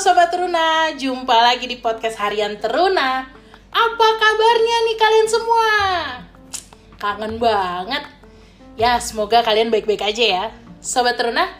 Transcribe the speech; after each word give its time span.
Sobat 0.00 0.32
Teruna, 0.32 0.96
jumpa 0.96 1.36
lagi 1.44 1.68
di 1.68 1.76
podcast 1.76 2.16
Harian 2.16 2.56
Teruna. 2.56 3.20
Apa 3.68 4.08
kabarnya 4.16 4.76
nih 4.88 4.96
kalian 4.96 5.28
semua? 5.28 5.68
Kangen 6.96 7.36
banget. 7.36 8.08
Ya 8.80 8.96
semoga 8.96 9.44
kalian 9.44 9.68
baik-baik 9.68 10.00
aja 10.00 10.24
ya. 10.24 10.44
Sobat 10.80 11.20
Teruna, 11.20 11.52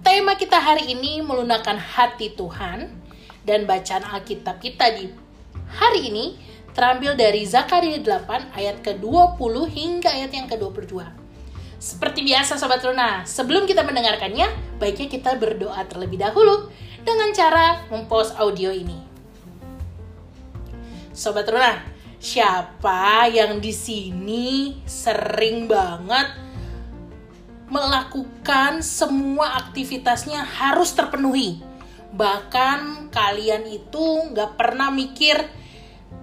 tema 0.00 0.40
kita 0.40 0.56
hari 0.56 0.88
ini 0.88 1.20
melunakkan 1.20 1.76
hati 1.76 2.32
Tuhan 2.32 2.96
Dan 3.44 3.68
bacaan 3.68 4.08
Alkitab 4.08 4.56
kita 4.56 4.96
di 4.96 5.12
hari 5.68 6.08
ini 6.08 6.40
terambil 6.72 7.12
dari 7.12 7.44
Zakaria 7.44 8.00
8 8.00 8.56
ayat 8.56 8.80
ke-20 8.80 9.54
hingga 9.68 10.16
ayat 10.16 10.32
yang 10.32 10.48
ke-22 10.48 11.28
seperti 11.76 12.24
biasa 12.24 12.56
Sobat 12.56 12.80
Runa, 12.80 13.28
sebelum 13.28 13.68
kita 13.68 13.84
mendengarkannya, 13.84 14.48
baiknya 14.80 15.12
kita 15.12 15.36
berdoa 15.36 15.84
terlebih 15.84 16.16
dahulu 16.16 16.72
dengan 17.06 17.30
cara 17.30 17.86
mempost 17.86 18.34
audio 18.34 18.74
ini. 18.74 18.98
Sobat 21.14 21.46
Runa, 21.46 21.86
siapa 22.18 23.30
yang 23.30 23.62
di 23.62 23.70
sini 23.70 24.82
sering 24.82 25.70
banget 25.70 26.34
melakukan 27.70 28.82
semua 28.82 29.54
aktivitasnya 29.62 30.42
harus 30.42 30.90
terpenuhi? 30.98 31.62
Bahkan 32.10 33.14
kalian 33.14 33.70
itu 33.70 34.34
nggak 34.34 34.58
pernah 34.58 34.90
mikir 34.90 35.38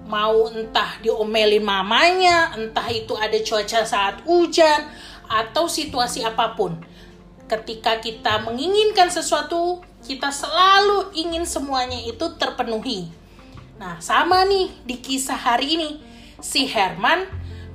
mau 0.03 0.51
entah 0.51 0.99
diomelin 0.99 1.63
mamanya, 1.63 2.51
entah 2.59 2.91
itu 2.91 3.15
ada 3.15 3.39
cuaca 3.39 3.87
saat 3.87 4.19
hujan, 4.27 4.83
atau 5.31 5.71
situasi 5.71 6.27
apa 6.27 6.59
pun. 6.59 6.75
Ketika 7.47 8.03
kita 8.03 8.43
menginginkan 8.43 9.07
sesuatu, 9.07 9.79
kita 10.03 10.29
selalu 10.29 11.15
ingin 11.15 11.47
semuanya 11.47 11.95
itu 12.03 12.35
terpenuhi. 12.35 13.07
Nah, 13.79 14.03
sama 14.03 14.43
nih 14.43 14.69
di 14.83 14.99
kisah 14.99 15.39
hari 15.39 15.79
ini. 15.79 15.89
Si 16.43 16.67
Herman 16.67 17.23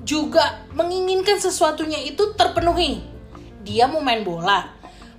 juga 0.04 0.68
menginginkan 0.76 1.40
sesuatunya 1.40 2.04
itu 2.04 2.36
terpenuhi. 2.36 3.00
Dia 3.64 3.88
mau 3.88 4.04
main 4.04 4.20
bola, 4.24 4.68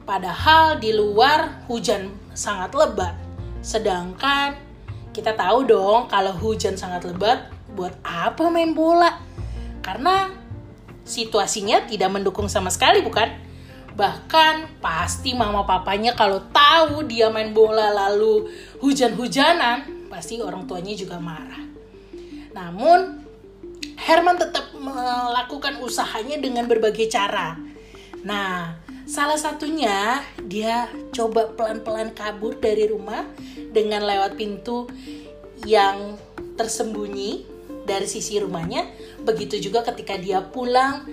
padahal 0.05 0.77
di 0.77 0.93
luar 0.93 1.65
hujan 1.65 2.13
sangat 2.37 2.77
lebat. 2.77 3.17
Sedangkan 3.65 4.53
kita 5.09 5.33
tahu 5.33 5.65
dong 5.65 6.05
kalau 6.13 6.33
hujan 6.37 6.77
sangat 6.77 7.09
lebat, 7.09 7.49
buat 7.73 7.97
apa 8.05 8.53
main 8.53 8.77
bola? 8.77 9.17
Karena 9.81 10.29
situasinya 11.09 11.89
tidak 11.89 12.13
mendukung 12.13 12.45
sama 12.45 12.69
sekali 12.69 13.01
bukan? 13.01 13.48
Bahkan 13.99 14.79
pasti 14.79 15.35
mama 15.35 15.67
papanya 15.67 16.15
kalau 16.15 16.39
tahu 16.55 17.03
dia 17.03 17.27
main 17.27 17.51
bola 17.51 17.91
lalu 17.91 18.47
hujan-hujanan, 18.79 20.07
pasti 20.07 20.39
orang 20.39 20.63
tuanya 20.63 20.95
juga 20.95 21.19
marah. 21.19 21.67
Namun 22.55 23.27
Herman 23.99 24.39
tetap 24.39 24.71
melakukan 24.71 25.83
usahanya 25.83 26.39
dengan 26.39 26.63
berbagai 26.71 27.11
cara. 27.11 27.59
Nah, 28.23 28.79
salah 29.03 29.35
satunya 29.35 30.23
dia 30.47 30.87
coba 31.11 31.51
pelan-pelan 31.51 32.15
kabur 32.15 32.55
dari 32.55 32.87
rumah 32.87 33.27
dengan 33.75 34.07
lewat 34.07 34.39
pintu 34.39 34.87
yang 35.67 36.15
tersembunyi 36.55 37.43
dari 37.83 38.07
sisi 38.07 38.39
rumahnya 38.39 38.87
Begitu 39.23 39.59
juga 39.59 39.83
ketika 39.83 40.15
dia 40.15 40.39
pulang, 40.39 41.03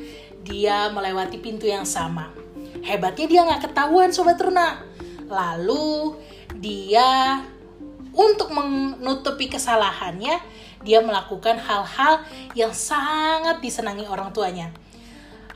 dia 0.46 0.86
melewati 0.94 1.42
pintu 1.42 1.66
yang 1.66 1.82
sama. 1.82 2.45
Hebatnya 2.86 3.26
dia 3.26 3.40
nggak 3.42 3.66
ketahuan 3.66 4.14
Sobat 4.14 4.38
Runa. 4.38 4.78
Lalu 5.26 6.14
dia 6.62 7.42
untuk 8.14 8.54
menutupi 8.54 9.50
kesalahannya, 9.50 10.38
dia 10.86 11.02
melakukan 11.02 11.58
hal-hal 11.58 12.22
yang 12.54 12.70
sangat 12.70 13.58
disenangi 13.58 14.06
orang 14.06 14.30
tuanya. 14.30 14.70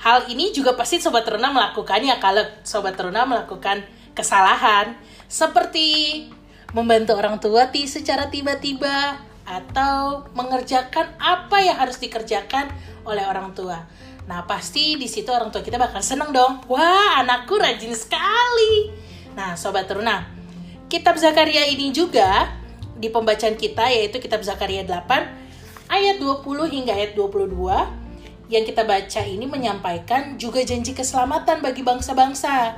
Hal 0.02 0.26
ini 0.26 0.50
juga 0.50 0.74
pasti 0.74 0.98
Sobat 0.98 1.22
Runa 1.30 1.54
melakukannya 1.54 2.18
kalau 2.18 2.42
Sobat 2.66 2.98
Runa 2.98 3.22
melakukan 3.22 3.86
kesalahan. 4.12 4.98
Seperti 5.30 6.26
membantu 6.74 7.14
orang 7.14 7.38
tua 7.38 7.70
secara 7.70 8.26
tiba-tiba, 8.26 9.30
atau 9.50 10.30
mengerjakan 10.38 11.18
apa 11.18 11.58
yang 11.58 11.74
harus 11.74 11.98
dikerjakan 11.98 12.70
oleh 13.02 13.26
orang 13.26 13.50
tua. 13.50 13.82
Nah, 14.28 14.44
pasti 14.44 14.98
di 15.00 15.08
situ 15.08 15.28
orang 15.32 15.48
tua 15.48 15.64
kita 15.64 15.80
bakal 15.80 16.02
seneng 16.04 16.34
dong. 16.34 16.64
Wah, 16.68 17.20
anakku 17.22 17.56
rajin 17.56 17.94
sekali. 17.96 18.92
Nah, 19.32 19.54
sobat 19.54 19.86
teruna, 19.86 20.26
kitab 20.90 21.16
Zakaria 21.16 21.64
ini 21.70 21.94
juga 21.94 22.50
di 23.00 23.08
pembacaan 23.08 23.56
kita 23.56 23.88
yaitu 23.88 24.20
kitab 24.20 24.44
Zakaria 24.44 24.84
8 24.84 25.88
ayat 25.88 26.20
20 26.20 26.44
hingga 26.68 26.92
ayat 26.92 27.16
22 27.16 28.50
yang 28.50 28.66
kita 28.66 28.82
baca 28.82 29.22
ini 29.22 29.46
menyampaikan 29.46 30.34
juga 30.34 30.60
janji 30.66 30.92
keselamatan 30.92 31.62
bagi 31.62 31.86
bangsa-bangsa. 31.86 32.74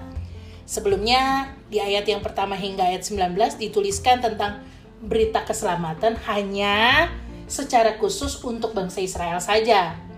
Sebelumnya 0.68 1.52
di 1.72 1.80
ayat 1.80 2.04
yang 2.06 2.20
pertama 2.20 2.54
hingga 2.54 2.86
ayat 2.86 3.02
19 3.08 3.56
dituliskan 3.56 4.20
tentang 4.20 4.60
berita 5.02 5.42
keselamatan 5.42 6.14
hanya 6.28 7.08
secara 7.50 7.98
khusus 7.98 8.38
untuk 8.44 8.76
bangsa 8.76 9.02
Israel 9.02 9.40
saja. 9.42 10.11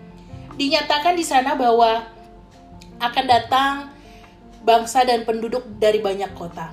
Dinyatakan 0.55 1.19
di 1.19 1.27
sana 1.27 1.59
bahwa 1.59 2.07
akan 3.03 3.25
datang 3.27 3.75
bangsa 4.63 5.03
dan 5.03 5.27
penduduk 5.27 5.67
dari 5.83 5.99
banyak 5.99 6.31
kota. 6.39 6.71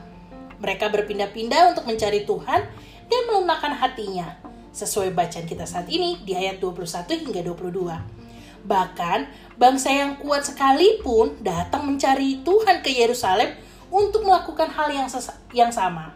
Mereka 0.62 0.94
berpindah-pindah 0.94 1.74
untuk 1.74 1.90
mencari 1.90 2.22
Tuhan 2.24 2.62
dan 3.09 3.22
melunakkan 3.25 3.74
hatinya. 3.74 4.38
Sesuai 4.72 5.12
bacaan 5.12 5.50
kita 5.50 5.66
saat 5.68 5.90
ini 5.90 6.22
di 6.22 6.38
ayat 6.38 6.62
21 6.62 7.28
hingga 7.28 7.42
22. 7.44 8.69
Bahkan 8.69 9.19
bangsa 9.58 9.90
yang 9.90 10.22
kuat 10.22 10.46
sekalipun 10.46 11.42
datang 11.42 11.90
mencari 11.90 12.46
Tuhan 12.46 12.86
ke 12.86 12.94
Yerusalem 12.94 13.58
untuk 13.90 14.24
melakukan 14.24 14.69
hal 14.72 14.94
yang 14.94 15.09
yang 15.52 15.74
sama. 15.74 16.13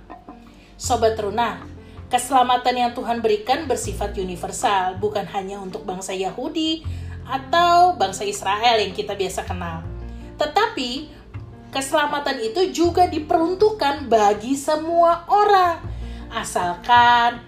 Sobat 0.77 1.17
Runa, 1.17 1.75
Keselamatan 2.05 2.75
yang 2.77 2.91
Tuhan 2.93 3.17
berikan 3.17 3.65
bersifat 3.65 4.13
universal, 4.13 5.01
bukan 5.01 5.25
hanya 5.33 5.57
untuk 5.57 5.89
bangsa 5.89 6.13
Yahudi 6.13 6.85
atau 7.25 7.97
bangsa 7.97 8.23
Israel 8.23 8.77
yang 8.79 8.93
kita 8.93 9.17
biasa 9.17 9.43
kenal. 9.43 9.81
Tetapi 10.37 11.09
keselamatan 11.73 12.39
itu 12.39 12.71
juga 12.71 13.09
diperuntukkan 13.09 14.07
bagi 14.07 14.55
semua 14.55 15.25
orang, 15.27 15.81
asalkan 16.31 17.41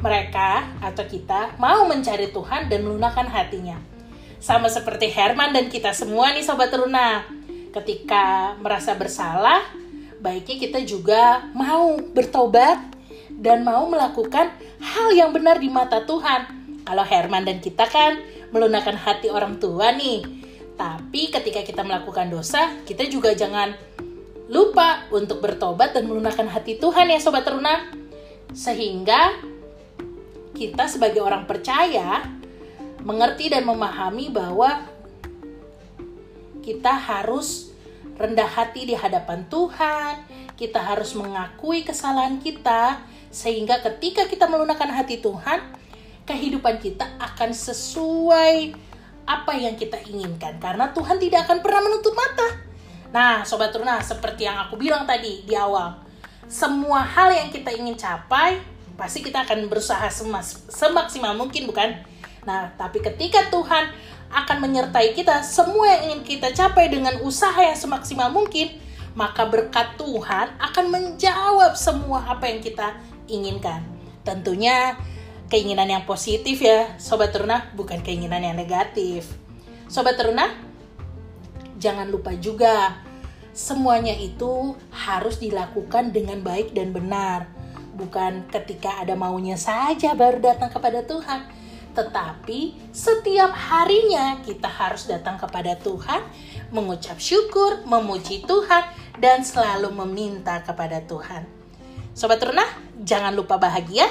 mereka 0.00 0.64
atau 0.80 1.04
kita 1.04 1.54
mau 1.60 1.84
mencari 1.84 2.32
Tuhan 2.32 2.72
dan 2.72 2.80
melunakkan 2.82 3.28
hatinya. 3.28 3.76
Sama 4.40 4.72
seperti 4.72 5.12
Herman 5.12 5.52
dan 5.52 5.68
kita 5.68 5.92
semua 5.92 6.32
nih 6.32 6.40
Sobat 6.40 6.72
Teruna. 6.72 7.28
Ketika 7.70 8.56
merasa 8.58 8.96
bersalah, 8.96 9.62
baiknya 10.18 10.56
kita 10.56 10.80
juga 10.82 11.44
mau 11.52 12.00
bertobat 12.00 12.80
dan 13.30 13.62
mau 13.62 13.86
melakukan 13.86 14.50
hal 14.80 15.08
yang 15.12 15.30
benar 15.30 15.60
di 15.60 15.68
mata 15.68 16.02
Tuhan. 16.02 16.59
Kalau 16.90 17.06
Herman 17.06 17.46
dan 17.46 17.62
kita 17.62 17.86
kan 17.86 18.18
melunakkan 18.50 18.98
hati 18.98 19.30
orang 19.30 19.62
tua 19.62 19.94
nih. 19.94 20.26
Tapi 20.74 21.30
ketika 21.30 21.62
kita 21.62 21.86
melakukan 21.86 22.26
dosa, 22.34 22.82
kita 22.82 23.06
juga 23.06 23.30
jangan 23.30 23.78
lupa 24.50 25.06
untuk 25.14 25.38
bertobat 25.38 25.94
dan 25.94 26.10
melunakkan 26.10 26.50
hati 26.50 26.82
Tuhan 26.82 27.14
ya 27.14 27.22
Sobat 27.22 27.46
Teruna. 27.46 27.94
Sehingga 28.50 29.38
kita 30.50 30.90
sebagai 30.90 31.22
orang 31.22 31.46
percaya 31.46 32.26
mengerti 33.06 33.54
dan 33.54 33.70
memahami 33.70 34.34
bahwa 34.34 34.82
kita 36.58 36.90
harus 36.90 37.70
rendah 38.18 38.50
hati 38.50 38.90
di 38.90 38.98
hadapan 38.98 39.46
Tuhan, 39.46 40.26
kita 40.58 40.82
harus 40.82 41.14
mengakui 41.14 41.86
kesalahan 41.86 42.42
kita 42.42 43.06
sehingga 43.30 43.78
ketika 43.78 44.26
kita 44.26 44.50
melunakkan 44.50 44.90
hati 44.90 45.22
Tuhan, 45.22 45.69
kehidupan 46.24 46.80
kita 46.80 47.06
akan 47.18 47.50
sesuai 47.52 48.74
apa 49.26 49.52
yang 49.54 49.78
kita 49.78 50.00
inginkan. 50.08 50.58
Karena 50.58 50.90
Tuhan 50.90 51.16
tidak 51.22 51.46
akan 51.46 51.58
pernah 51.62 51.80
menutup 51.86 52.14
mata. 52.16 52.48
Nah, 53.10 53.42
Sobat 53.42 53.74
Runa, 53.74 53.98
seperti 54.02 54.46
yang 54.46 54.58
aku 54.66 54.78
bilang 54.78 55.06
tadi 55.06 55.42
di 55.42 55.54
awal. 55.54 55.98
Semua 56.46 57.02
hal 57.02 57.30
yang 57.34 57.48
kita 57.50 57.70
ingin 57.70 57.94
capai, 57.94 58.58
pasti 58.98 59.22
kita 59.22 59.46
akan 59.46 59.66
berusaha 59.70 60.06
semas, 60.10 60.66
semaksimal 60.70 61.34
mungkin, 61.34 61.66
bukan? 61.66 61.94
Nah, 62.46 62.70
tapi 62.74 63.02
ketika 63.02 63.50
Tuhan 63.50 63.90
akan 64.30 64.56
menyertai 64.62 65.14
kita, 65.14 65.42
semua 65.42 65.90
yang 65.90 66.02
ingin 66.10 66.22
kita 66.22 66.54
capai 66.54 66.86
dengan 66.90 67.18
usaha 67.22 67.58
yang 67.58 67.74
semaksimal 67.74 68.30
mungkin, 68.30 68.78
maka 69.18 69.46
berkat 69.46 69.98
Tuhan 69.98 70.54
akan 70.58 70.84
menjawab 70.90 71.74
semua 71.74 72.22
apa 72.30 72.46
yang 72.46 72.62
kita 72.62 72.94
inginkan. 73.26 73.82
Tentunya 74.22 74.94
keinginan 75.50 75.90
yang 75.90 76.06
positif 76.06 76.62
ya, 76.62 76.94
sobat 76.96 77.34
teruna, 77.34 77.68
bukan 77.74 78.00
keinginan 78.00 78.40
yang 78.40 78.54
negatif. 78.54 79.26
Sobat 79.90 80.14
teruna, 80.14 80.46
jangan 81.82 82.06
lupa 82.06 82.30
juga 82.38 83.02
semuanya 83.50 84.14
itu 84.14 84.78
harus 84.94 85.42
dilakukan 85.42 86.14
dengan 86.14 86.38
baik 86.40 86.70
dan 86.70 86.94
benar. 86.94 87.50
Bukan 87.98 88.46
ketika 88.48 89.02
ada 89.02 89.18
maunya 89.18 89.58
saja 89.58 90.14
baru 90.14 90.38
datang 90.38 90.70
kepada 90.70 91.02
Tuhan, 91.02 91.50
tetapi 91.98 92.78
setiap 92.94 93.50
harinya 93.50 94.38
kita 94.46 94.70
harus 94.70 95.10
datang 95.10 95.34
kepada 95.34 95.74
Tuhan, 95.82 96.22
mengucap 96.70 97.18
syukur, 97.18 97.82
memuji 97.82 98.46
Tuhan, 98.46 98.86
dan 99.18 99.42
selalu 99.42 99.90
meminta 100.06 100.62
kepada 100.62 101.02
Tuhan. 101.02 101.44
Sobat 102.14 102.38
Teruna, 102.42 102.66
jangan 103.02 103.34
lupa 103.34 103.58
bahagia, 103.58 104.06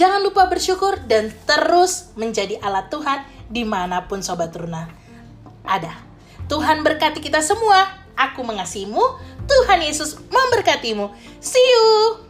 jangan 0.00 0.24
lupa 0.24 0.48
bersyukur, 0.48 0.96
dan 1.04 1.28
terus 1.44 2.16
menjadi 2.16 2.56
alat 2.64 2.88
Tuhan 2.88 3.20
di 3.52 3.68
mana 3.68 4.08
pun 4.08 4.24
Sobat 4.24 4.56
Teruna 4.56 4.88
ada. 5.68 5.92
Tuhan 6.48 6.80
berkati 6.82 7.20
kita 7.20 7.44
semua. 7.44 7.86
Aku 8.16 8.42
mengasihimu. 8.42 9.00
Tuhan 9.44 9.80
Yesus 9.84 10.18
memberkatimu. 10.28 11.12
See 11.38 11.60
you. 11.62 12.29